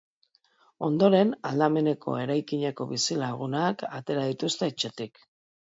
Ondoren, 0.87 1.33
aldameneko 1.49 2.17
eraikineko 2.23 2.89
bizilagunak 2.95 3.87
atera 4.01 4.27
dituzte 4.33 4.75
etxetik. 4.75 5.25